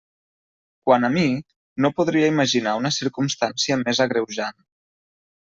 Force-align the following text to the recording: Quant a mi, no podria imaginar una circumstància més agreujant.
Quant 0.89 1.03
a 1.09 1.11
mi, 1.15 1.25
no 1.85 1.91
podria 1.99 2.31
imaginar 2.33 2.75
una 2.81 2.93
circumstància 2.97 3.79
més 3.85 4.03
agreujant. 4.09 4.61